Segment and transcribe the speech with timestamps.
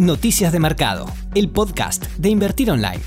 [0.00, 1.04] Noticias de Mercado,
[1.34, 3.02] el podcast de Invertir Online.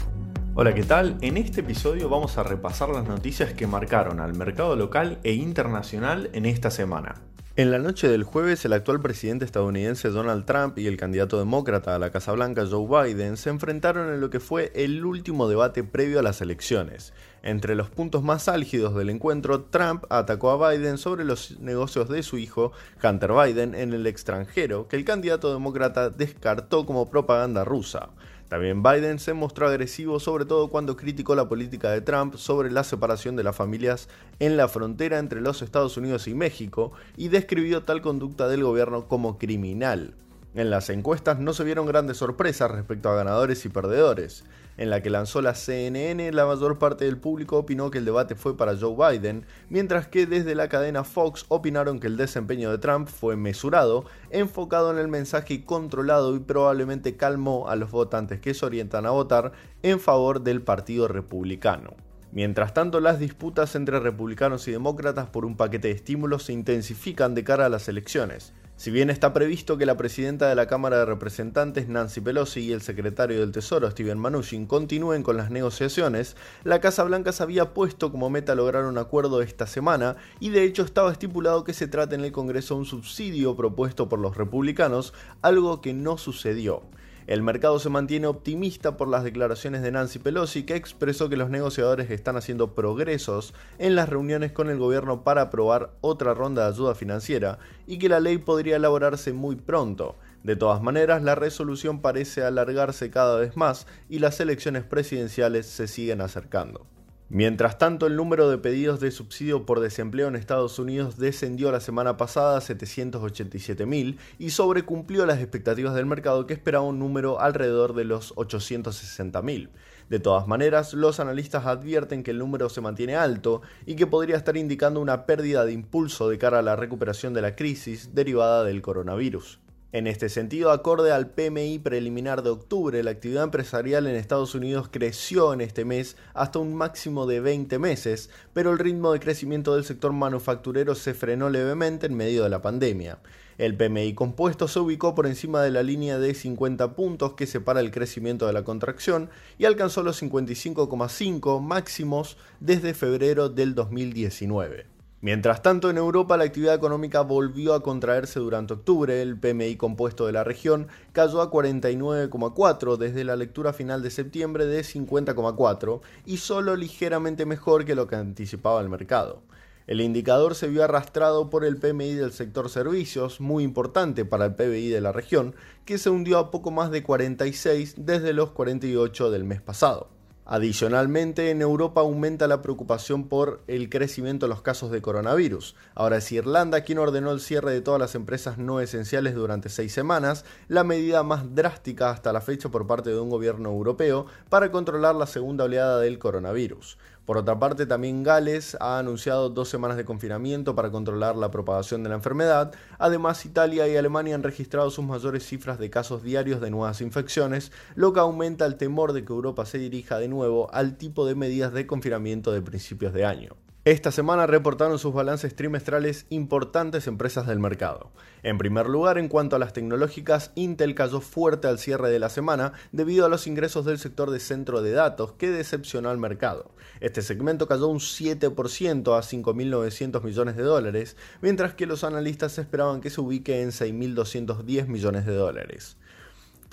[0.53, 1.17] Hola, ¿qué tal?
[1.21, 6.29] En este episodio vamos a repasar las noticias que marcaron al mercado local e internacional
[6.33, 7.15] en esta semana.
[7.55, 11.93] En la noche del jueves, el actual presidente estadounidense Donald Trump y el candidato demócrata
[11.93, 15.83] a la Casa Blanca Joe Biden se enfrentaron en lo que fue el último debate
[15.83, 17.13] previo a las elecciones.
[17.43, 22.23] Entre los puntos más álgidos del encuentro, Trump atacó a Biden sobre los negocios de
[22.23, 22.71] su hijo,
[23.03, 28.09] Hunter Biden, en el extranjero, que el candidato demócrata descartó como propaganda rusa.
[28.53, 32.83] También Biden se mostró agresivo sobre todo cuando criticó la política de Trump sobre la
[32.83, 37.81] separación de las familias en la frontera entre los Estados Unidos y México y describió
[37.81, 40.13] tal conducta del gobierno como criminal.
[40.55, 44.43] En las encuestas no se vieron grandes sorpresas respecto a ganadores y perdedores.
[44.77, 48.35] En la que lanzó la CNN, la mayor parte del público opinó que el debate
[48.35, 52.77] fue para Joe Biden, mientras que desde la cadena Fox opinaron que el desempeño de
[52.77, 58.53] Trump fue mesurado, enfocado en el mensaje controlado y probablemente calmó a los votantes que
[58.53, 61.95] se orientan a votar en favor del Partido Republicano.
[62.31, 67.33] Mientras tanto, las disputas entre republicanos y demócratas por un paquete de estímulos se intensifican
[67.33, 68.53] de cara a las elecciones.
[68.75, 72.71] Si bien está previsto que la presidenta de la Cámara de Representantes, Nancy Pelosi, y
[72.71, 77.73] el secretario del Tesoro, Steven Mnuchin, continúen con las negociaciones, la Casa Blanca se había
[77.73, 81.87] puesto como meta lograr un acuerdo esta semana y de hecho estaba estipulado que se
[81.87, 85.13] trate en el Congreso un subsidio propuesto por los republicanos,
[85.43, 86.81] algo que no sucedió.
[87.25, 91.49] El mercado se mantiene optimista por las declaraciones de Nancy Pelosi, que expresó que los
[91.49, 96.73] negociadores están haciendo progresos en las reuniones con el gobierno para aprobar otra ronda de
[96.73, 100.15] ayuda financiera y que la ley podría elaborarse muy pronto.
[100.43, 105.87] De todas maneras, la resolución parece alargarse cada vez más y las elecciones presidenciales se
[105.87, 106.92] siguen acercando.
[107.33, 111.79] Mientras tanto, el número de pedidos de subsidio por desempleo en Estados Unidos descendió la
[111.79, 117.95] semana pasada a 787.000 y sobrecumplió las expectativas del mercado que esperaba un número alrededor
[117.95, 119.69] de los 860.000.
[120.11, 124.37] De todas maneras, los analistas advierten que el número se mantiene alto y que podría
[124.37, 128.63] estar indicando una pérdida de impulso de cara a la recuperación de la crisis derivada
[128.63, 129.62] del coronavirus.
[129.93, 134.89] En este sentido, acorde al PMI preliminar de octubre, la actividad empresarial en Estados Unidos
[134.89, 139.75] creció en este mes hasta un máximo de 20 meses, pero el ritmo de crecimiento
[139.75, 143.19] del sector manufacturero se frenó levemente en medio de la pandemia.
[143.59, 147.79] El PMI compuesto se ubicó por encima de la línea de 50 puntos que separa
[147.79, 149.29] el crecimiento de la contracción
[149.59, 154.92] y alcanzó los 55,5 máximos desde febrero del 2019.
[155.23, 159.21] Mientras tanto, en Europa la actividad económica volvió a contraerse durante octubre.
[159.21, 164.65] El PMI compuesto de la región cayó a 49,4 desde la lectura final de septiembre
[164.65, 169.43] de 50,4 y solo ligeramente mejor que lo que anticipaba el mercado.
[169.87, 174.55] El indicador se vio arrastrado por el PMI del sector servicios, muy importante para el
[174.55, 175.55] PBI de la región,
[175.85, 180.09] que se hundió a poco más de 46 desde los 48 del mes pasado.
[180.53, 185.75] Adicionalmente, en Europa aumenta la preocupación por el crecimiento de los casos de coronavirus.
[185.95, 189.93] Ahora es Irlanda quien ordenó el cierre de todas las empresas no esenciales durante seis
[189.93, 194.71] semanas, la medida más drástica hasta la fecha por parte de un gobierno europeo para
[194.71, 196.99] controlar la segunda oleada del coronavirus.
[197.25, 202.03] Por otra parte, también Gales ha anunciado dos semanas de confinamiento para controlar la propagación
[202.03, 202.73] de la enfermedad.
[202.97, 207.71] Además, Italia y Alemania han registrado sus mayores cifras de casos diarios de nuevas infecciones,
[207.95, 211.35] lo que aumenta el temor de que Europa se dirija de nuevo al tipo de
[211.35, 213.55] medidas de confinamiento de principios de año.
[213.85, 218.11] Esta semana reportaron sus balances trimestrales importantes empresas del mercado.
[218.41, 222.29] En primer lugar, en cuanto a las tecnológicas, Intel cayó fuerte al cierre de la
[222.29, 226.71] semana debido a los ingresos del sector de centro de datos que decepcionó al mercado.
[227.01, 233.01] Este segmento cayó un 7% a 5.900 millones de dólares, mientras que los analistas esperaban
[233.01, 235.97] que se ubique en 6.210 millones de dólares.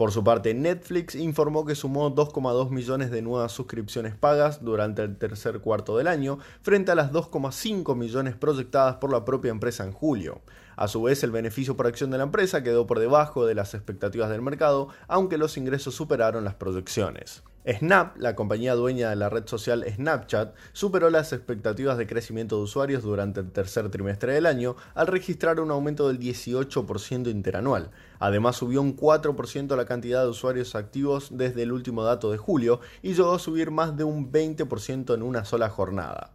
[0.01, 5.19] Por su parte, Netflix informó que sumó 2,2 millones de nuevas suscripciones pagas durante el
[5.19, 9.93] tercer cuarto del año, frente a las 2,5 millones proyectadas por la propia empresa en
[9.93, 10.41] julio.
[10.77, 13.75] A su vez, el beneficio por acción de la empresa quedó por debajo de las
[13.75, 17.43] expectativas del mercado, aunque los ingresos superaron las proyecciones.
[17.67, 22.63] Snap, la compañía dueña de la red social Snapchat, superó las expectativas de crecimiento de
[22.63, 27.91] usuarios durante el tercer trimestre del año al registrar un aumento del 18% interanual.
[28.19, 32.81] Además subió un 4% la cantidad de usuarios activos desde el último dato de julio
[33.03, 36.33] y llegó a subir más de un 20% en una sola jornada.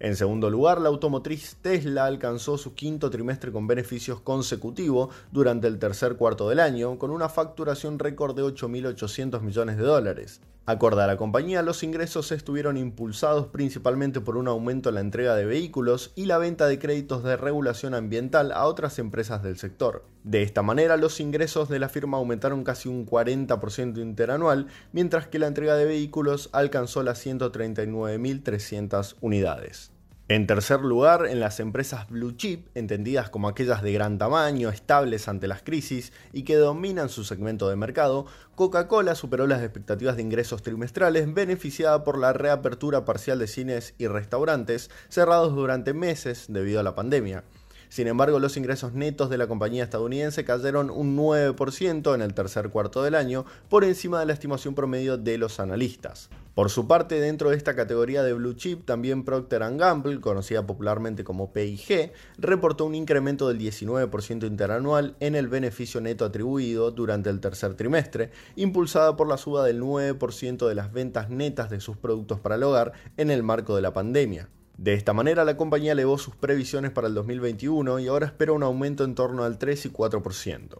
[0.00, 5.78] En segundo lugar, la automotriz Tesla alcanzó su quinto trimestre con beneficios consecutivos durante el
[5.78, 10.40] tercer cuarto del año, con una facturación récord de 8.800 millones de dólares.
[10.68, 15.36] Acorde a la compañía, los ingresos estuvieron impulsados principalmente por un aumento en la entrega
[15.36, 20.04] de vehículos y la venta de créditos de regulación ambiental a otras empresas del sector.
[20.24, 25.38] De esta manera, los ingresos de la firma aumentaron casi un 40% interanual, mientras que
[25.38, 29.92] la entrega de vehículos alcanzó las 139.300 unidades.
[30.28, 35.28] En tercer lugar, en las empresas blue chip, entendidas como aquellas de gran tamaño, estables
[35.28, 38.26] ante las crisis y que dominan su segmento de mercado,
[38.56, 44.08] Coca-Cola superó las expectativas de ingresos trimestrales beneficiada por la reapertura parcial de cines y
[44.08, 47.44] restaurantes cerrados durante meses debido a la pandemia.
[47.88, 52.70] Sin embargo, los ingresos netos de la compañía estadounidense cayeron un 9% en el tercer
[52.70, 56.28] cuarto del año, por encima de la estimación promedio de los analistas.
[56.56, 61.22] Por su parte, dentro de esta categoría de blue chip, también Procter Gamble, conocida popularmente
[61.22, 67.40] como PIG, reportó un incremento del 19% interanual en el beneficio neto atribuido durante el
[67.40, 72.40] tercer trimestre, impulsada por la suba del 9% de las ventas netas de sus productos
[72.40, 74.48] para el hogar en el marco de la pandemia.
[74.78, 78.62] De esta manera, la compañía elevó sus previsiones para el 2021 y ahora espera un
[78.62, 80.78] aumento en torno al 3 y 4%.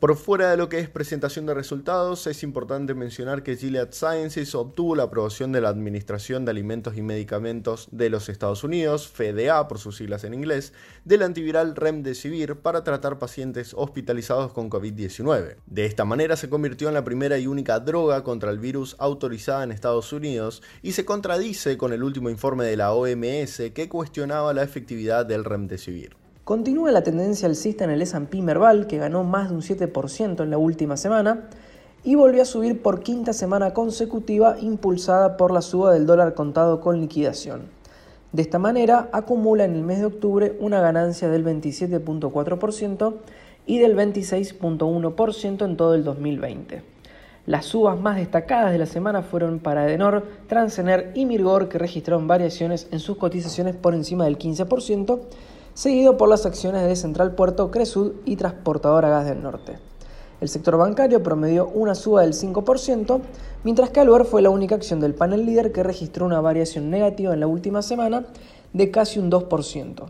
[0.00, 4.54] Por fuera de lo que es presentación de resultados, es importante mencionar que Gilead Sciences
[4.54, 9.68] obtuvo la aprobación de la Administración de Alimentos y Medicamentos de los Estados Unidos, FDA
[9.68, 10.72] por sus siglas en inglés,
[11.04, 15.56] del antiviral Remdesivir para tratar pacientes hospitalizados con COVID-19.
[15.66, 19.64] De esta manera se convirtió en la primera y única droga contra el virus autorizada
[19.64, 24.54] en Estados Unidos y se contradice con el último informe de la OMS que cuestionaba
[24.54, 26.19] la efectividad del Remdesivir.
[26.50, 30.50] Continúa la tendencia alcista en el S&P Merval, que ganó más de un 7% en
[30.50, 31.48] la última semana,
[32.02, 36.80] y volvió a subir por quinta semana consecutiva impulsada por la suba del dólar contado
[36.80, 37.68] con liquidación.
[38.32, 43.14] De esta manera, acumula en el mes de octubre una ganancia del 27.4%
[43.66, 46.82] y del 26.1% en todo el 2020.
[47.46, 52.26] Las subas más destacadas de la semana fueron para Edenor, Transener y Mirgor, que registraron
[52.26, 55.20] variaciones en sus cotizaciones por encima del 15%,
[55.74, 59.78] seguido por las acciones de Central Puerto, Cresud y Transportadora Gas del Norte.
[60.40, 63.20] El sector bancario promedió una suba del 5%,
[63.62, 67.34] mientras que Alver fue la única acción del panel líder que registró una variación negativa
[67.34, 68.24] en la última semana
[68.72, 70.06] de casi un 2%.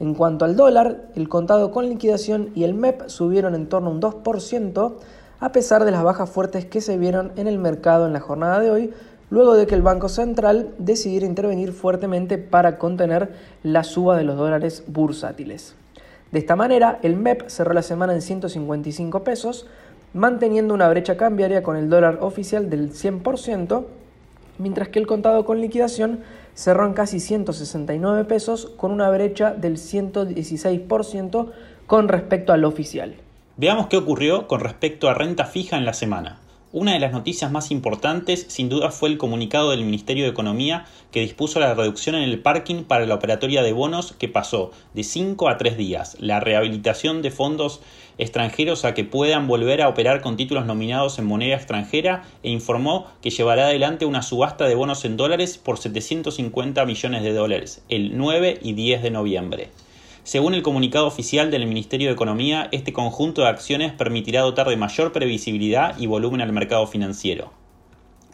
[0.00, 3.92] En cuanto al dólar, el contado con liquidación y el MEP subieron en torno a
[3.92, 4.92] un 2%,
[5.40, 8.60] a pesar de las bajas fuertes que se vieron en el mercado en la jornada
[8.60, 8.94] de hoy,
[9.34, 13.32] luego de que el Banco Central decidiera intervenir fuertemente para contener
[13.64, 15.74] la suba de los dólares bursátiles.
[16.30, 19.66] De esta manera, el MEP cerró la semana en 155 pesos,
[20.12, 23.84] manteniendo una brecha cambiaria con el dólar oficial del 100%,
[24.58, 26.20] mientras que el contado con liquidación
[26.54, 31.50] cerró en casi 169 pesos con una brecha del 116%
[31.88, 33.16] con respecto al oficial.
[33.56, 36.38] Veamos qué ocurrió con respecto a renta fija en la semana.
[36.76, 40.86] Una de las noticias más importantes sin duda fue el comunicado del Ministerio de Economía
[41.12, 45.04] que dispuso la reducción en el parking para la operatoria de bonos que pasó de
[45.04, 47.80] 5 a 3 días, la rehabilitación de fondos
[48.18, 53.06] extranjeros a que puedan volver a operar con títulos nominados en moneda extranjera e informó
[53.22, 58.18] que llevará adelante una subasta de bonos en dólares por 750 millones de dólares el
[58.18, 59.70] 9 y 10 de noviembre.
[60.24, 64.78] Según el comunicado oficial del Ministerio de Economía, este conjunto de acciones permitirá dotar de
[64.78, 67.52] mayor previsibilidad y volumen al mercado financiero.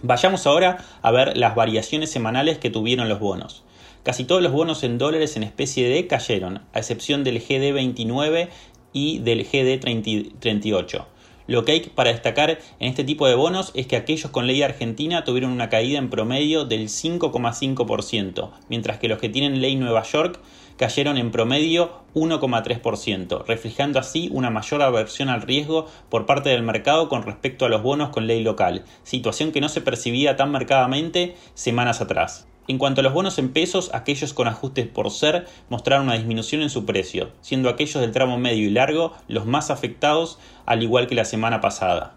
[0.01, 3.65] Vayamos ahora a ver las variaciones semanales que tuvieron los bonos.
[4.05, 8.49] Casi todos los bonos en dólares en especie D cayeron, a excepción del GD29
[8.93, 11.05] y del GD38.
[11.51, 14.63] Lo que hay para destacar en este tipo de bonos es que aquellos con ley
[14.63, 20.05] argentina tuvieron una caída en promedio del 5,5%, mientras que los que tienen ley Nueva
[20.05, 20.39] York
[20.77, 27.09] cayeron en promedio 1,3%, reflejando así una mayor aversión al riesgo por parte del mercado
[27.09, 31.35] con respecto a los bonos con ley local, situación que no se percibía tan marcadamente
[31.55, 32.47] semanas atrás.
[32.69, 36.63] En cuanto a los bonos en pesos, aquellos con ajustes por ser mostraron una disminución
[36.63, 41.07] en su precio, siendo aquellos del tramo medio y largo los más afectados, al igual
[41.07, 42.15] que la semana pasada.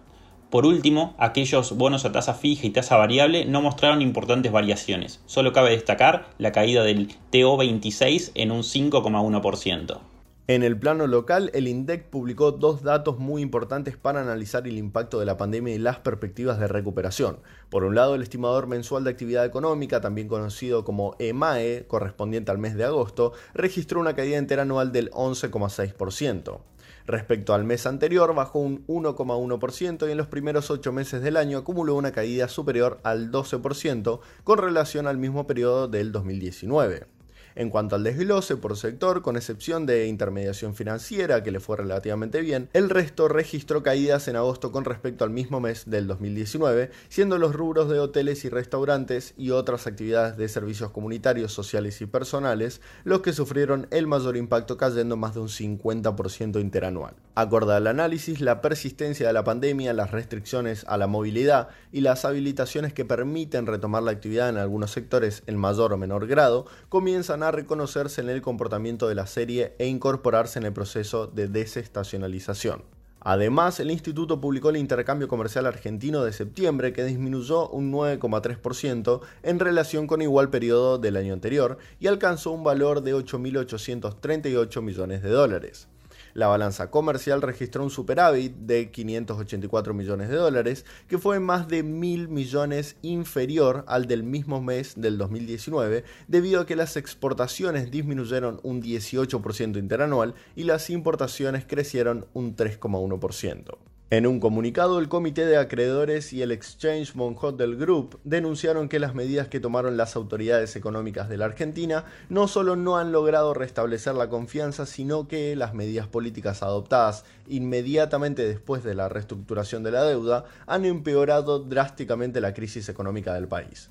[0.54, 5.20] Por último, aquellos bonos a tasa fija y tasa variable no mostraron importantes variaciones.
[5.26, 10.13] Solo cabe destacar la caída del TO26 en un 5,1%.
[10.46, 15.18] En el plano local, el INDEC publicó dos datos muy importantes para analizar el impacto
[15.18, 17.40] de la pandemia y las perspectivas de recuperación.
[17.70, 22.58] Por un lado, el estimador mensual de actividad económica, también conocido como EMAE, correspondiente al
[22.58, 26.60] mes de agosto, registró una caída interanual del 11,6%.
[27.08, 31.60] Respecto al mes anterior, bajó un 1,1% y en los primeros 8 meses del año
[31.60, 37.23] acumuló una caída superior al 12% con relación al mismo periodo del 2019.
[37.56, 42.42] En cuanto al desglose por sector, con excepción de intermediación financiera, que le fue relativamente
[42.42, 47.38] bien, el resto registró caídas en agosto con respecto al mismo mes del 2019, siendo
[47.38, 52.82] los rubros de hoteles y restaurantes y otras actividades de servicios comunitarios, sociales y personales
[53.04, 57.14] los que sufrieron el mayor impacto cayendo más de un 50% interanual.
[57.36, 62.26] Acorde al análisis, la persistencia de la pandemia, las restricciones a la movilidad y las
[62.26, 67.42] habilitaciones que permiten retomar la actividad en algunos sectores en mayor o menor grado comienzan
[67.42, 72.84] a reconocerse en el comportamiento de la serie e incorporarse en el proceso de desestacionalización.
[73.20, 79.60] Además, el instituto publicó el intercambio comercial argentino de septiembre que disminuyó un 9,3% en
[79.60, 85.30] relación con igual periodo del año anterior y alcanzó un valor de 8.838 millones de
[85.30, 85.88] dólares.
[86.34, 91.84] La balanza comercial registró un superávit de 584 millones de dólares, que fue más de
[91.84, 98.60] mil millones inferior al del mismo mes del 2019, debido a que las exportaciones disminuyeron
[98.64, 103.93] un 18% interanual y las importaciones crecieron un 3,1%.
[104.10, 109.16] En un comunicado, el Comité de Acreedores y el Exchange Hotel Group denunciaron que las
[109.16, 114.14] medidas que tomaron las autoridades económicas de la Argentina no solo no han logrado restablecer
[114.14, 120.04] la confianza, sino que las medidas políticas adoptadas inmediatamente después de la reestructuración de la
[120.04, 123.90] deuda han empeorado drásticamente la crisis económica del país.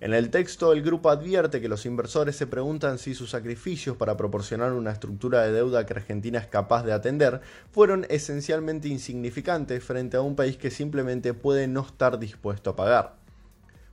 [0.00, 4.16] En el texto, el grupo advierte que los inversores se preguntan si sus sacrificios para
[4.16, 10.16] proporcionar una estructura de deuda que Argentina es capaz de atender fueron esencialmente insignificantes frente
[10.16, 13.16] a un país que simplemente puede no estar dispuesto a pagar.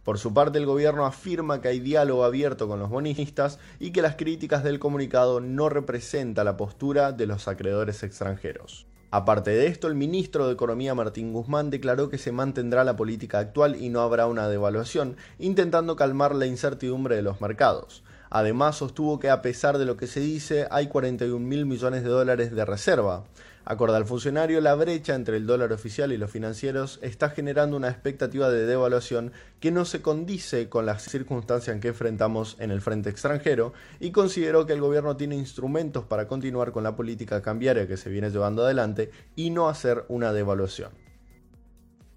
[0.05, 4.01] Por su parte, el gobierno afirma que hay diálogo abierto con los bonistas y que
[4.01, 8.87] las críticas del comunicado no representan la postura de los acreedores extranjeros.
[9.09, 13.39] Aparte de esto, el ministro de Economía Martín Guzmán declaró que se mantendrá la política
[13.39, 18.03] actual y no habrá una devaluación, intentando calmar la incertidumbre de los mercados.
[18.29, 22.09] Además, sostuvo que a pesar de lo que se dice, hay 41 mil millones de
[22.09, 23.23] dólares de reserva.
[23.69, 27.89] Acorde al funcionario, la brecha entre el dólar oficial y los financieros está generando una
[27.89, 32.79] expectativa de devaluación que no se condice con las circunstancias en que enfrentamos en el
[32.79, 37.89] frente extranjero y consideró que el gobierno tiene instrumentos para continuar con la política cambiaria
[37.89, 40.91] que se viene llevando adelante y no hacer una devaluación.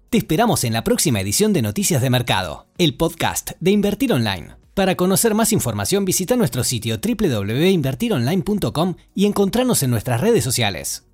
[0.09, 4.55] Te esperamos en la próxima edición de Noticias de Mercado, el podcast de Invertir Online.
[4.73, 11.10] Para conocer más información visita nuestro sitio www.invertironline.com y encontrarnos en nuestras redes sociales.